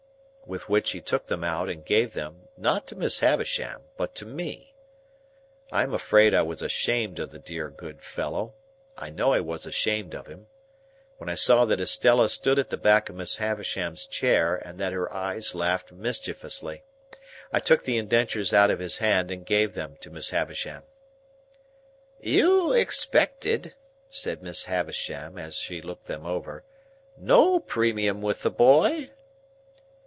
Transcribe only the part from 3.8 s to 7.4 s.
but to me. I am afraid I was ashamed of the